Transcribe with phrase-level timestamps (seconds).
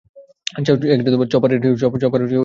[1.31, 2.39] Chopper ready রাখুন।